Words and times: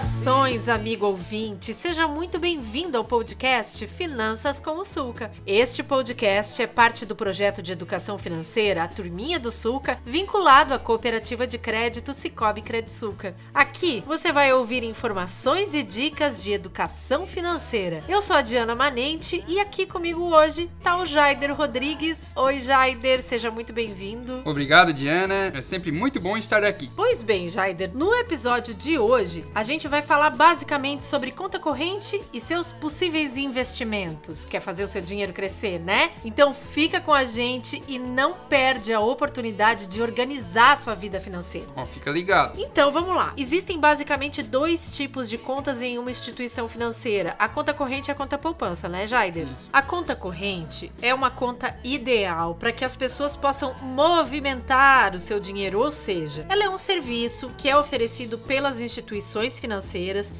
Saudações, 0.00 0.68
amigo 0.68 1.06
ouvinte! 1.06 1.72
Seja 1.72 2.06
muito 2.06 2.38
bem-vindo 2.38 2.98
ao 2.98 3.04
podcast 3.04 3.86
Finanças 3.86 4.60
com 4.60 4.78
o 4.78 4.84
Sulca. 4.84 5.32
Este 5.46 5.82
podcast 5.82 6.60
é 6.60 6.66
parte 6.66 7.06
do 7.06 7.16
projeto 7.16 7.62
de 7.62 7.72
educação 7.72 8.18
financeira 8.18 8.82
A 8.82 8.88
Turminha 8.88 9.40
do 9.40 9.50
Sulca, 9.50 9.98
vinculado 10.04 10.74
à 10.74 10.78
cooperativa 10.78 11.46
de 11.46 11.56
crédito 11.56 12.12
Cicobi 12.12 12.60
Credsuca. 12.60 13.34
Aqui 13.54 14.02
você 14.06 14.32
vai 14.32 14.52
ouvir 14.52 14.82
informações 14.82 15.74
e 15.74 15.82
dicas 15.82 16.42
de 16.42 16.52
educação 16.52 17.26
financeira. 17.26 18.02
Eu 18.06 18.20
sou 18.20 18.36
a 18.36 18.42
Diana 18.42 18.74
Manente 18.74 19.42
e 19.48 19.58
aqui 19.58 19.86
comigo 19.86 20.22
hoje 20.22 20.70
tá 20.82 20.98
o 20.98 21.06
Jaider 21.06 21.54
Rodrigues. 21.54 22.34
Oi, 22.36 22.60
Jaider, 22.60 23.22
seja 23.22 23.50
muito 23.50 23.72
bem-vindo. 23.72 24.42
Obrigado, 24.44 24.92
Diana. 24.92 25.52
É 25.54 25.62
sempre 25.62 25.90
muito 25.90 26.20
bom 26.20 26.36
estar 26.36 26.62
aqui. 26.64 26.90
Pois 26.94 27.22
bem, 27.22 27.48
Jaider, 27.48 27.92
no 27.94 28.14
episódio 28.14 28.74
de 28.74 28.98
hoje 28.98 29.42
a 29.54 29.62
gente 29.62 29.85
vai 29.88 30.02
falar 30.02 30.30
basicamente 30.30 31.04
sobre 31.04 31.30
conta 31.30 31.58
corrente 31.58 32.20
e 32.32 32.40
seus 32.40 32.72
possíveis 32.72 33.36
investimentos. 33.36 34.44
Quer 34.44 34.60
fazer 34.60 34.84
o 34.84 34.88
seu 34.88 35.00
dinheiro 35.00 35.32
crescer, 35.32 35.78
né? 35.78 36.12
Então 36.24 36.52
fica 36.52 37.00
com 37.00 37.12
a 37.12 37.24
gente 37.24 37.82
e 37.86 37.98
não 37.98 38.34
perde 38.34 38.92
a 38.92 39.00
oportunidade 39.00 39.86
de 39.86 40.02
organizar 40.02 40.72
a 40.72 40.76
sua 40.76 40.94
vida 40.94 41.20
financeira. 41.20 41.68
Ó, 41.76 41.86
fica 41.86 42.10
ligado. 42.10 42.60
Então 42.60 42.90
vamos 42.90 43.14
lá. 43.14 43.32
Existem 43.36 43.78
basicamente 43.78 44.42
dois 44.42 44.96
tipos 44.96 45.28
de 45.28 45.38
contas 45.38 45.80
em 45.80 45.98
uma 45.98 46.10
instituição 46.10 46.68
financeira: 46.68 47.36
a 47.38 47.48
conta 47.48 47.72
corrente 47.72 48.08
e 48.08 48.12
a 48.12 48.14
conta 48.14 48.36
poupança, 48.36 48.88
né, 48.88 49.06
Jaider? 49.06 49.44
Isso. 49.44 49.68
A 49.72 49.82
conta 49.82 50.16
corrente 50.16 50.92
é 51.00 51.14
uma 51.14 51.30
conta 51.30 51.78
ideal 51.84 52.54
para 52.54 52.72
que 52.72 52.84
as 52.84 52.96
pessoas 52.96 53.36
possam 53.36 53.74
movimentar 53.82 55.14
o 55.14 55.20
seu 55.20 55.38
dinheiro, 55.38 55.80
ou 55.80 55.92
seja, 55.92 56.44
ela 56.48 56.64
é 56.64 56.68
um 56.68 56.78
serviço 56.78 57.50
que 57.56 57.68
é 57.68 57.76
oferecido 57.76 58.36
pelas 58.38 58.80
instituições 58.80 59.58
financeiras 59.58 59.75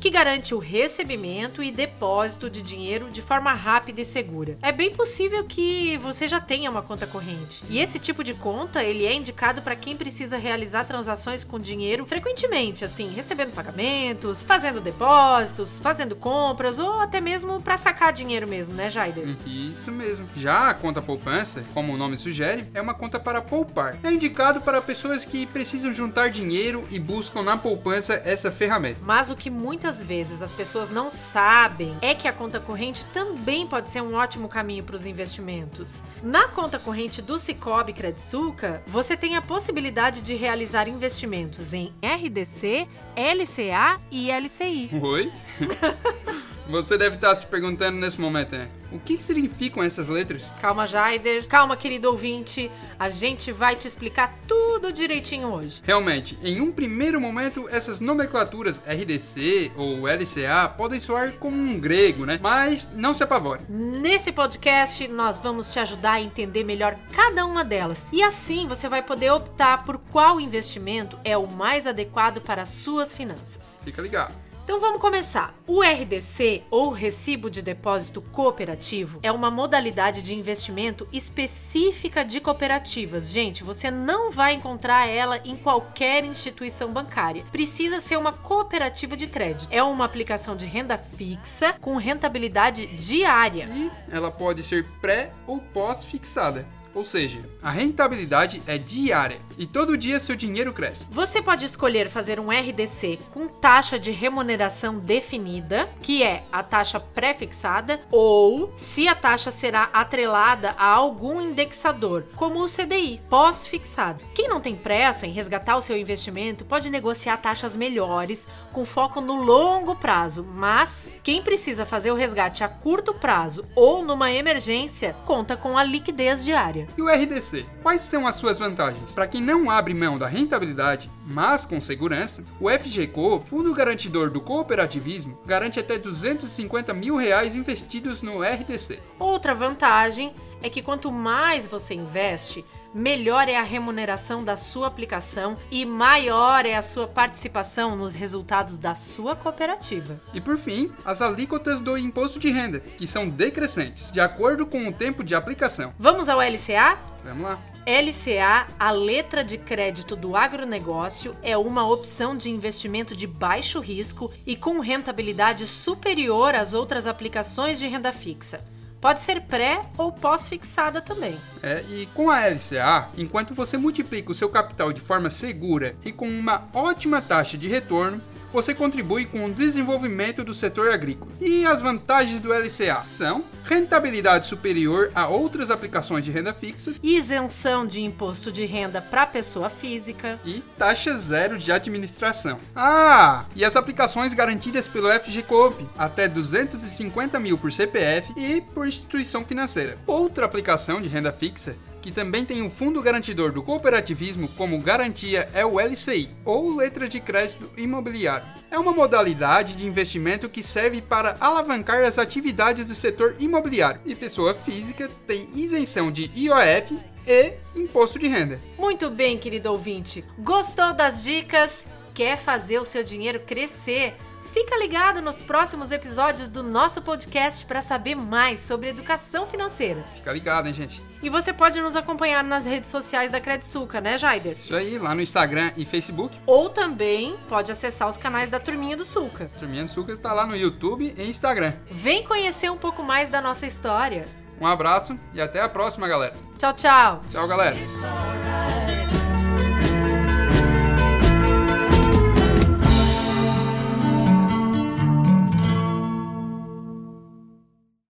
que 0.00 0.10
garante 0.10 0.54
o 0.54 0.58
recebimento 0.58 1.62
e 1.62 1.70
depósito 1.70 2.48
de 2.48 2.62
dinheiro 2.62 3.08
de 3.10 3.22
forma 3.22 3.52
rápida 3.52 4.00
e 4.00 4.04
segura. 4.04 4.58
É 4.62 4.72
bem 4.72 4.92
possível 4.92 5.44
que 5.44 5.96
você 5.98 6.28
já 6.28 6.40
tenha 6.40 6.70
uma 6.70 6.82
conta 6.82 7.06
corrente. 7.06 7.64
E 7.68 7.78
esse 7.78 7.98
tipo 7.98 8.22
de 8.22 8.34
conta, 8.34 8.82
ele 8.82 9.06
é 9.06 9.14
indicado 9.14 9.62
para 9.62 9.76
quem 9.76 9.96
precisa 9.96 10.36
realizar 10.36 10.84
transações 10.84 11.44
com 11.44 11.58
dinheiro 11.58 12.06
frequentemente, 12.06 12.84
assim, 12.84 13.08
recebendo 13.14 13.52
pagamentos, 13.52 14.42
fazendo 14.42 14.80
depósitos, 14.80 15.78
fazendo 15.78 16.14
compras 16.16 16.78
ou 16.78 17.00
até 17.00 17.20
mesmo 17.20 17.60
para 17.60 17.76
sacar 17.76 18.12
dinheiro 18.12 18.48
mesmo, 18.48 18.74
né, 18.74 18.90
Jaider? 18.90 19.26
Isso 19.46 19.90
mesmo. 19.90 20.28
Já 20.36 20.70
a 20.70 20.74
conta 20.74 21.00
poupança, 21.02 21.64
como 21.72 21.92
o 21.92 21.96
nome 21.96 22.16
sugere, 22.18 22.66
é 22.74 22.80
uma 22.80 22.94
conta 22.94 23.18
para 23.18 23.40
poupar. 23.40 23.96
É 24.02 24.12
indicado 24.12 24.60
para 24.60 24.82
pessoas 24.82 25.24
que 25.24 25.46
precisam 25.46 25.94
juntar 25.94 26.30
dinheiro 26.30 26.86
e 26.90 26.98
buscam 26.98 27.42
na 27.42 27.56
poupança 27.56 28.20
essa 28.24 28.50
ferramenta. 28.50 29.00
Mas 29.02 29.15
o 29.16 29.34
que 29.36 29.48
muitas 29.48 30.02
vezes 30.02 30.42
as 30.42 30.52
pessoas 30.52 30.90
não 30.90 31.10
sabem 31.10 31.96
é 32.02 32.14
que 32.14 32.28
a 32.28 32.32
conta 32.34 32.60
corrente 32.60 33.06
também 33.06 33.66
pode 33.66 33.88
ser 33.88 34.02
um 34.02 34.14
ótimo 34.14 34.46
caminho 34.46 34.84
para 34.84 34.94
os 34.94 35.06
investimentos. 35.06 36.04
Na 36.22 36.48
conta 36.48 36.78
corrente 36.78 37.22
do 37.22 37.38
Cicobi 37.38 37.94
Credsuca, 37.94 38.82
você 38.86 39.16
tem 39.16 39.34
a 39.34 39.40
possibilidade 39.40 40.20
de 40.20 40.34
realizar 40.34 40.86
investimentos 40.86 41.72
em 41.72 41.94
RDC, 42.02 42.86
LCA 43.16 43.98
e 44.10 44.30
LCI. 44.30 44.90
Oi? 45.00 45.32
Você 46.68 46.98
deve 46.98 47.14
estar 47.16 47.34
se 47.36 47.46
perguntando 47.46 47.96
nesse 47.96 48.20
momento, 48.20 48.52
né? 48.52 48.68
O 48.90 48.98
que 48.98 49.16
que 49.16 49.22
significam 49.22 49.82
essas 49.82 50.08
letras? 50.08 50.50
Calma, 50.60 50.86
Jaider. 50.86 51.46
Calma, 51.46 51.76
querido 51.76 52.08
ouvinte. 52.08 52.70
A 52.98 53.08
gente 53.08 53.52
vai 53.52 53.76
te 53.76 53.86
explicar 53.86 54.34
tudo 54.48 54.92
direitinho 54.92 55.48
hoje. 55.48 55.80
Realmente, 55.84 56.38
em 56.42 56.60
um 56.60 56.72
primeiro 56.72 57.20
momento, 57.20 57.68
essas 57.70 58.00
nomenclaturas 58.00 58.80
RDC 58.86 59.72
ou 59.76 60.06
LCA 60.06 60.68
podem 60.76 60.98
soar 60.98 61.32
como 61.32 61.56
um 61.56 61.78
grego, 61.78 62.26
né? 62.26 62.38
Mas 62.40 62.90
não 62.94 63.14
se 63.14 63.22
apavore. 63.22 63.60
Nesse 63.68 64.32
podcast, 64.32 65.06
nós 65.08 65.38
vamos 65.38 65.72
te 65.72 65.78
ajudar 65.78 66.14
a 66.14 66.20
entender 66.20 66.64
melhor 66.64 66.96
cada 67.12 67.44
uma 67.46 67.64
delas. 67.64 68.06
E 68.12 68.22
assim 68.22 68.66
você 68.66 68.88
vai 68.88 69.02
poder 69.02 69.30
optar 69.30 69.84
por 69.84 69.98
qual 69.98 70.40
investimento 70.40 71.18
é 71.24 71.36
o 71.36 71.50
mais 71.50 71.86
adequado 71.86 72.40
para 72.40 72.62
as 72.62 72.70
suas 72.70 73.12
finanças. 73.12 73.80
Fica 73.84 74.02
ligado. 74.02 74.34
Então 74.66 74.80
vamos 74.80 75.00
começar. 75.00 75.54
O 75.64 75.80
RDC, 75.80 76.64
ou 76.72 76.90
Recibo 76.90 77.48
de 77.48 77.62
Depósito 77.62 78.20
Cooperativo, 78.20 79.20
é 79.22 79.30
uma 79.30 79.48
modalidade 79.48 80.20
de 80.20 80.34
investimento 80.34 81.06
específica 81.12 82.24
de 82.24 82.40
cooperativas. 82.40 83.30
Gente, 83.30 83.62
você 83.62 83.92
não 83.92 84.32
vai 84.32 84.54
encontrar 84.54 85.06
ela 85.06 85.38
em 85.44 85.54
qualquer 85.54 86.24
instituição 86.24 86.92
bancária. 86.92 87.44
Precisa 87.52 88.00
ser 88.00 88.16
uma 88.16 88.32
cooperativa 88.32 89.16
de 89.16 89.28
crédito. 89.28 89.68
É 89.70 89.84
uma 89.84 90.04
aplicação 90.04 90.56
de 90.56 90.66
renda 90.66 90.98
fixa 90.98 91.74
com 91.74 91.94
rentabilidade 91.94 92.88
diária. 92.88 93.68
E 93.72 93.88
ela 94.10 94.32
pode 94.32 94.64
ser 94.64 94.84
pré 95.00 95.30
ou 95.46 95.60
pós-fixada. 95.60 96.66
Ou 96.92 97.04
seja, 97.04 97.38
a 97.62 97.70
rentabilidade 97.70 98.60
é 98.66 98.76
diária 98.78 99.38
e 99.58 99.66
todo 99.66 99.96
dia 99.96 100.20
seu 100.20 100.36
dinheiro 100.36 100.72
cresce. 100.72 101.06
Você 101.10 101.40
pode 101.40 101.64
escolher 101.64 102.08
fazer 102.08 102.38
um 102.40 102.50
RDC 102.50 103.18
com 103.32 103.48
taxa 103.48 103.98
de 103.98 104.10
remuneração 104.10 104.98
definida, 104.98 105.88
que 106.02 106.22
é 106.22 106.44
a 106.52 106.62
taxa 106.62 107.00
pré-fixada, 107.00 108.00
ou 108.10 108.72
se 108.76 109.08
a 109.08 109.14
taxa 109.14 109.50
será 109.50 109.90
atrelada 109.92 110.74
a 110.78 110.86
algum 110.86 111.40
indexador, 111.40 112.24
como 112.34 112.62
o 112.62 112.66
CDI, 112.66 113.20
pós-fixado. 113.28 114.22
Quem 114.34 114.48
não 114.48 114.60
tem 114.60 114.74
pressa 114.74 115.26
em 115.26 115.32
resgatar 115.32 115.76
o 115.76 115.80
seu 115.80 115.96
investimento 115.96 116.64
pode 116.64 116.90
negociar 116.90 117.36
taxas 117.38 117.76
melhores 117.76 118.48
com 118.72 118.84
foco 118.84 119.20
no 119.20 119.42
longo 119.42 119.94
prazo, 119.94 120.46
mas 120.54 121.14
quem 121.22 121.42
precisa 121.42 121.86
fazer 121.86 122.10
o 122.10 122.14
resgate 122.14 122.62
a 122.62 122.68
curto 122.68 123.14
prazo 123.14 123.64
ou 123.74 124.04
numa 124.04 124.30
emergência 124.30 125.14
conta 125.24 125.56
com 125.56 125.78
a 125.78 125.84
liquidez 125.84 126.44
diária. 126.44 126.86
E 126.96 127.02
o 127.02 127.08
RDC? 127.08 127.66
Quais 127.82 128.02
são 128.02 128.26
as 128.26 128.36
suas 128.36 128.58
vantagens? 128.58 129.12
Para 129.12 129.26
quem 129.26 129.42
não 129.46 129.70
abre 129.70 129.94
mão 129.94 130.18
da 130.18 130.26
rentabilidade, 130.26 131.08
mas 131.24 131.64
com 131.64 131.80
segurança, 131.80 132.42
o 132.60 132.68
FGCO, 132.68 133.44
Fundo 133.48 133.72
Garantidor 133.72 134.28
do 134.28 134.40
Cooperativismo, 134.40 135.38
garante 135.46 135.78
até 135.78 135.96
250 135.96 136.92
mil 136.92 137.16
reais 137.16 137.54
investidos 137.54 138.22
no 138.22 138.42
RDC. 138.42 138.98
Outra 139.20 139.54
vantagem 139.54 140.34
é 140.66 140.70
que 140.70 140.82
quanto 140.82 141.12
mais 141.12 141.66
você 141.66 141.94
investe, 141.94 142.64
melhor 142.92 143.48
é 143.48 143.56
a 143.56 143.62
remuneração 143.62 144.44
da 144.44 144.56
sua 144.56 144.88
aplicação 144.88 145.56
e 145.70 145.84
maior 145.84 146.66
é 146.66 146.74
a 146.74 146.82
sua 146.82 147.06
participação 147.06 147.94
nos 147.94 148.14
resultados 148.14 148.76
da 148.76 148.94
sua 148.94 149.36
cooperativa. 149.36 150.18
E 150.34 150.40
por 150.40 150.58
fim, 150.58 150.90
as 151.04 151.22
alíquotas 151.22 151.80
do 151.80 151.96
imposto 151.96 152.40
de 152.40 152.50
renda, 152.50 152.80
que 152.80 153.06
são 153.06 153.28
decrescentes, 153.28 154.10
de 154.10 154.20
acordo 154.20 154.66
com 154.66 154.88
o 154.88 154.92
tempo 154.92 155.22
de 155.22 155.34
aplicação. 155.34 155.94
Vamos 155.98 156.28
ao 156.28 156.40
LCA? 156.40 156.98
Vamos 157.22 157.44
lá. 157.44 157.58
LCA, 157.86 158.66
a 158.80 158.90
letra 158.90 159.44
de 159.44 159.58
crédito 159.58 160.16
do 160.16 160.34
agronegócio, 160.34 161.36
é 161.44 161.56
uma 161.56 161.88
opção 161.88 162.36
de 162.36 162.50
investimento 162.50 163.14
de 163.14 163.28
baixo 163.28 163.78
risco 163.78 164.32
e 164.44 164.56
com 164.56 164.80
rentabilidade 164.80 165.64
superior 165.64 166.56
às 166.56 166.74
outras 166.74 167.06
aplicações 167.06 167.78
de 167.78 167.86
renda 167.86 168.12
fixa. 168.12 168.60
Pode 169.00 169.20
ser 169.20 169.42
pré 169.42 169.82
ou 169.96 170.10
pós-fixada 170.10 171.00
também. 171.00 171.36
É, 171.62 171.84
e 171.88 172.06
com 172.14 172.30
a 172.30 172.46
LCA, 172.46 173.08
enquanto 173.16 173.54
você 173.54 173.76
multiplica 173.76 174.32
o 174.32 174.34
seu 174.34 174.48
capital 174.48 174.92
de 174.92 175.00
forma 175.00 175.30
segura 175.30 175.94
e 176.04 176.12
com 176.12 176.28
uma 176.28 176.64
ótima 176.72 177.20
taxa 177.20 177.58
de 177.58 177.68
retorno, 177.68 178.20
você 178.52 178.74
contribui 178.74 179.24
com 179.26 179.44
o 179.44 179.52
desenvolvimento 179.52 180.42
do 180.44 180.54
setor 180.54 180.90
agrícola. 180.92 181.30
E 181.40 181.64
as 181.66 181.80
vantagens 181.80 182.40
do 182.40 182.52
LCA 182.52 183.02
são 183.04 183.44
rentabilidade 183.64 184.46
superior 184.46 185.10
a 185.14 185.26
outras 185.28 185.70
aplicações 185.70 186.24
de 186.24 186.30
renda 186.30 186.52
fixa 186.54 186.94
Isenção 187.02 187.86
de 187.86 188.00
imposto 188.00 188.52
de 188.52 188.64
renda 188.64 189.00
para 189.00 189.26
pessoa 189.26 189.68
física. 189.68 190.38
e 190.44 190.62
taxa 190.78 191.16
zero 191.18 191.58
de 191.58 191.70
administração. 191.72 192.58
Ah, 192.74 193.44
e 193.54 193.64
as 193.64 193.76
aplicações 193.76 194.34
garantidas 194.34 194.86
pelo 194.88 195.08
FGCOP, 195.10 195.86
até 195.98 196.28
250 196.28 197.38
mil 197.40 197.58
por 197.58 197.72
CPF 197.72 198.32
e 198.36 198.60
por 198.60 198.86
instituição 198.86 199.44
financeira. 199.44 199.98
Outra 200.06 200.46
aplicação 200.46 201.00
de 201.00 201.08
renda 201.08 201.32
fixa 201.32 201.76
que 202.06 202.12
também 202.12 202.44
tem 202.44 202.62
um 202.62 202.70
fundo 202.70 203.02
garantidor 203.02 203.50
do 203.50 203.64
cooperativismo 203.64 204.46
como 204.50 204.80
garantia 204.80 205.48
é 205.52 205.66
o 205.66 205.80
LCI, 205.80 206.30
ou 206.44 206.76
letra 206.76 207.08
de 207.08 207.18
crédito 207.18 207.68
imobiliário. 207.76 208.46
É 208.70 208.78
uma 208.78 208.92
modalidade 208.92 209.74
de 209.74 209.88
investimento 209.88 210.48
que 210.48 210.62
serve 210.62 211.02
para 211.02 211.36
alavancar 211.40 212.04
as 212.04 212.16
atividades 212.16 212.86
do 212.86 212.94
setor 212.94 213.34
imobiliário, 213.40 214.00
e 214.06 214.14
pessoa 214.14 214.54
física 214.54 215.10
tem 215.26 215.48
isenção 215.52 216.12
de 216.12 216.30
IOF 216.36 216.96
e 217.26 217.54
imposto 217.74 218.20
de 218.20 218.28
renda. 218.28 218.60
Muito 218.78 219.10
bem, 219.10 219.36
querido 219.36 219.72
ouvinte. 219.72 220.24
Gostou 220.38 220.94
das 220.94 221.24
dicas? 221.24 221.84
Quer 222.14 222.38
fazer 222.38 222.78
o 222.78 222.84
seu 222.84 223.02
dinheiro 223.02 223.40
crescer? 223.40 224.14
Fica 224.56 224.74
ligado 224.78 225.20
nos 225.20 225.42
próximos 225.42 225.92
episódios 225.92 226.48
do 226.48 226.62
nosso 226.62 227.02
podcast 227.02 227.62
para 227.66 227.82
saber 227.82 228.14
mais 228.14 228.58
sobre 228.58 228.88
educação 228.88 229.46
financeira. 229.46 230.02
Fica 230.14 230.32
ligado, 230.32 230.66
hein, 230.66 230.72
gente? 230.72 230.98
E 231.22 231.28
você 231.28 231.52
pode 231.52 231.78
nos 231.82 231.94
acompanhar 231.94 232.42
nas 232.42 232.64
redes 232.64 232.88
sociais 232.88 233.32
da 233.32 233.38
Credsuca, 233.38 234.00
né, 234.00 234.16
Jaider? 234.16 234.56
Isso 234.58 234.74
aí, 234.74 234.98
lá 234.98 235.14
no 235.14 235.20
Instagram 235.20 235.72
e 235.76 235.84
Facebook. 235.84 236.38
Ou 236.46 236.70
também 236.70 237.36
pode 237.50 237.70
acessar 237.70 238.08
os 238.08 238.16
canais 238.16 238.48
da 238.48 238.58
Turminha 238.58 238.96
do 238.96 239.04
Suca. 239.04 239.46
Turminha 239.58 239.84
do 239.84 239.90
Suca 239.90 240.14
está 240.14 240.32
lá 240.32 240.46
no 240.46 240.56
YouTube 240.56 241.14
e 241.14 241.28
Instagram. 241.28 241.74
Vem 241.90 242.24
conhecer 242.24 242.70
um 242.70 242.78
pouco 242.78 243.02
mais 243.02 243.28
da 243.28 243.42
nossa 243.42 243.66
história. 243.66 244.24
Um 244.58 244.66
abraço 244.66 245.18
e 245.34 245.40
até 245.42 245.60
a 245.60 245.68
próxima, 245.68 246.08
galera. 246.08 246.32
Tchau, 246.58 246.72
tchau! 246.72 247.20
Tchau, 247.30 247.46
galera. 247.46 247.76